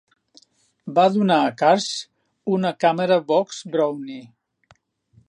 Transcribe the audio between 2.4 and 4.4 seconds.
una càmera Box Brownie.